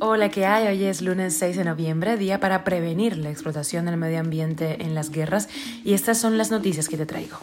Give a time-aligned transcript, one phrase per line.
[0.00, 0.66] Hola, ¿qué hay?
[0.66, 4.96] Hoy es lunes 6 de noviembre, día para prevenir la explotación del medio ambiente en
[4.96, 5.48] las guerras
[5.84, 7.36] y estas son las noticias que te traigo.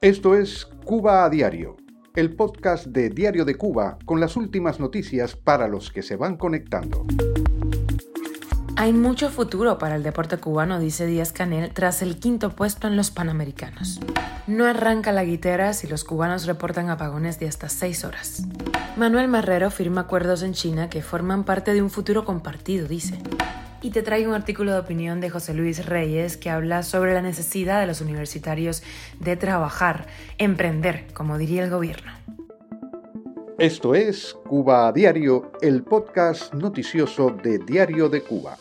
[0.00, 1.76] Esto es Cuba a Diario,
[2.16, 6.38] el podcast de Diario de Cuba con las últimas noticias para los que se van
[6.38, 7.04] conectando.
[8.76, 12.96] Hay mucho futuro para el deporte cubano, dice Díaz Canel, tras el quinto puesto en
[12.96, 14.00] los Panamericanos.
[14.46, 18.42] No arranca la guitera si los cubanos reportan apagones de hasta seis horas.
[18.96, 23.18] Manuel Marrero firma acuerdos en China que forman parte de un futuro compartido, dice.
[23.82, 27.22] Y te traigo un artículo de opinión de José Luis Reyes que habla sobre la
[27.22, 28.82] necesidad de los universitarios
[29.20, 30.06] de trabajar,
[30.38, 32.12] emprender, como diría el gobierno.
[33.62, 38.58] Esto es Cuba a Diario, el podcast noticioso de Diario de Cuba.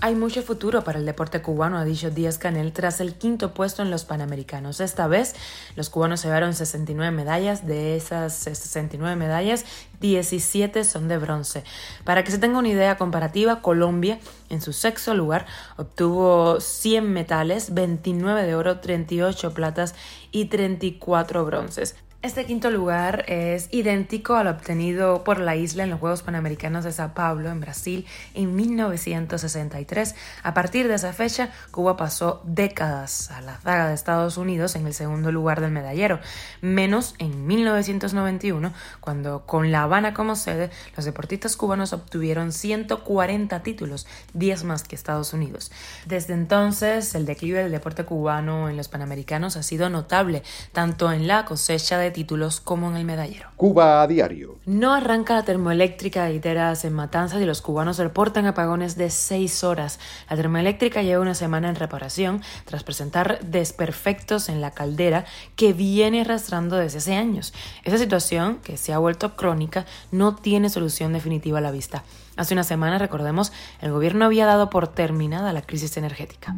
[0.00, 3.82] Hay mucho futuro para el deporte cubano, ha dicho Díaz Canel, tras el quinto puesto
[3.82, 4.80] en los Panamericanos.
[4.80, 5.34] Esta vez,
[5.76, 7.66] los cubanos llevaron 69 medallas.
[7.66, 9.66] De esas 69 medallas,
[10.00, 11.62] 17 son de bronce.
[12.04, 15.44] Para que se tenga una idea comparativa, Colombia, en su sexto lugar,
[15.76, 19.94] obtuvo 100 metales, 29 de oro, 38 platas
[20.30, 21.96] y 34 bronces.
[22.22, 26.92] Este quinto lugar es idéntico al obtenido por la isla en los Juegos Panamericanos de
[26.92, 30.14] Sao Paulo, en Brasil, en 1963.
[30.44, 34.86] A partir de esa fecha, Cuba pasó décadas a la zaga de Estados Unidos en
[34.86, 36.20] el segundo lugar del medallero,
[36.60, 44.06] menos en 1991, cuando con La Habana como sede, los deportistas cubanos obtuvieron 140 títulos,
[44.34, 45.72] 10 más que Estados Unidos.
[46.06, 51.26] Desde entonces, el declive del deporte cubano en los Panamericanos ha sido notable, tanto en
[51.26, 53.48] la cosecha de títulos como en el medallero.
[53.56, 54.58] Cuba a diario.
[54.66, 59.64] No arranca la termoeléctrica de Iteras en Matanzas y los cubanos reportan apagones de seis
[59.64, 59.98] horas.
[60.30, 65.24] La termoeléctrica lleva una semana en reparación tras presentar desperfectos en la caldera
[65.56, 67.52] que viene arrastrando desde hace años.
[67.84, 72.04] Esa situación, que se ha vuelto crónica, no tiene solución definitiva a la vista.
[72.36, 76.56] Hace una semana, recordemos, el gobierno había dado por terminada la crisis energética.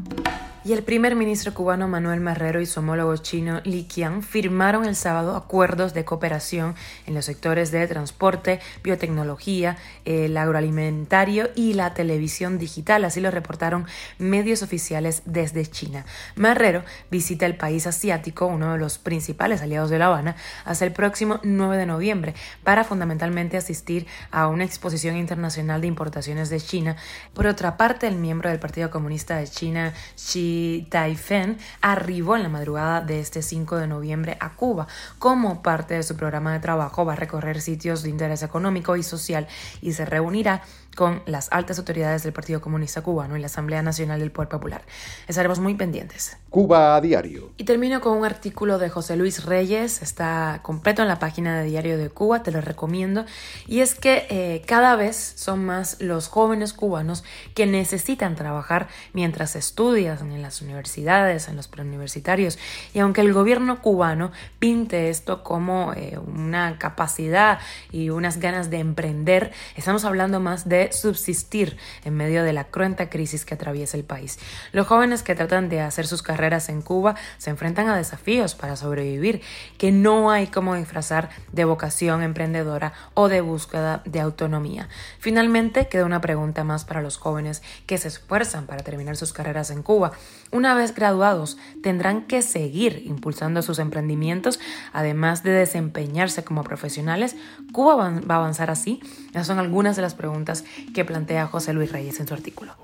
[0.66, 4.96] Y el primer ministro cubano Manuel Marrero y su homólogo chino Li Qiang firmaron el
[4.96, 6.74] sábado acuerdos de cooperación
[7.06, 9.76] en los sectores de transporte, biotecnología,
[10.06, 13.04] el agroalimentario y la televisión digital.
[13.04, 13.84] Así lo reportaron
[14.16, 16.06] medios oficiales desde China.
[16.34, 20.92] Marrero visita el país asiático, uno de los principales aliados de La Habana, hasta el
[20.92, 26.96] próximo 9 de noviembre para fundamentalmente asistir a una exposición internacional de Importaciones de China.
[27.34, 30.53] Por otra parte, el miembro del Partido Comunista de China, Xi
[30.90, 34.86] Taifen, arribó en la madrugada de este 5 de noviembre a Cuba.
[35.18, 39.02] Como parte de su programa de trabajo, va a recorrer sitios de interés económico y
[39.02, 39.46] social
[39.80, 40.62] y se reunirá
[40.94, 44.82] con las altas autoridades del Partido Comunista Cubano y la Asamblea Nacional del Poder Popular.
[45.28, 46.36] Estaremos muy pendientes.
[46.50, 47.50] Cuba a diario.
[47.56, 51.64] Y termino con un artículo de José Luis Reyes, está completo en la página de
[51.64, 53.24] Diario de Cuba, te lo recomiendo,
[53.66, 57.24] y es que eh, cada vez son más los jóvenes cubanos
[57.54, 62.58] que necesitan trabajar mientras estudian en las universidades, en los preuniversitarios,
[62.92, 64.30] y aunque el gobierno cubano
[64.60, 67.58] pinte esto como eh, una capacidad
[67.90, 73.10] y unas ganas de emprender, estamos hablando más de subsistir en medio de la cruenta
[73.10, 74.38] crisis que atraviesa el país.
[74.72, 78.76] Los jóvenes que tratan de hacer sus carreras en Cuba se enfrentan a desafíos para
[78.76, 79.42] sobrevivir
[79.78, 84.88] que no hay como disfrazar de vocación emprendedora o de búsqueda de autonomía.
[85.18, 89.70] Finalmente, queda una pregunta más para los jóvenes que se esfuerzan para terminar sus carreras
[89.70, 90.12] en Cuba.
[90.50, 94.60] Una vez graduados, tendrán que seguir impulsando sus emprendimientos,
[94.92, 97.36] además de desempeñarse como profesionales.
[97.72, 99.00] ¿Cuba va a avanzar así?
[99.30, 100.64] Esas son algunas de las preguntas
[100.94, 102.74] que plantea José Luis Reyes en su artículo.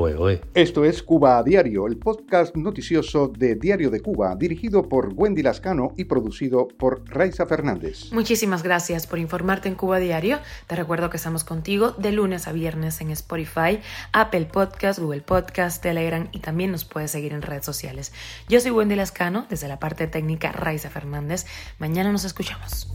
[0.54, 5.42] Esto es Cuba a Diario, el podcast noticioso de Diario de Cuba, dirigido por Wendy
[5.42, 8.12] Lascano y producido por Raiza Fernández.
[8.12, 10.38] Muchísimas gracias por informarte en Cuba Diario.
[10.66, 13.80] Te recuerdo que estamos contigo de lunes a viernes en Spotify,
[14.12, 18.12] Apple Podcast, Google Podcast, Telegram y también nos puedes seguir en redes sociales.
[18.48, 21.46] Yo soy Wendy Lascano, desde la parte técnica Raiza Fernández.
[21.78, 22.88] Mañana nos escuchamos.